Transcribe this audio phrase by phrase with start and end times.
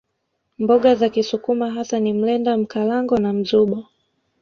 [0.59, 3.85] Mboga za kisukuma hasa ni mlenda Mkalango na mzubo